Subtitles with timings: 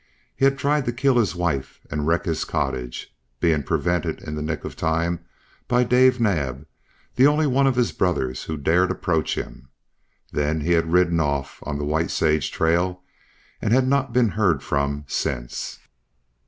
[0.35, 4.41] He had tried to kill his wife and wreck his cottage, being prevented in the
[4.41, 5.19] nick of time
[5.67, 6.65] by Dave Naab,
[7.17, 9.67] the only one of his brothers who dared approach him.
[10.31, 13.03] Then he had ridden off on the White Sage trail
[13.61, 15.77] and had not been heard from since.